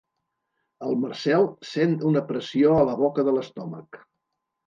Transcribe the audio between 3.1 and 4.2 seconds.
de l'estómac.